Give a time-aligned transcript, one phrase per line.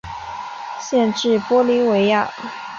[0.81, 2.33] 县治玻利维亚。